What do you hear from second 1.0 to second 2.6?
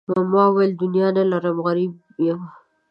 نه لرم غریب یم.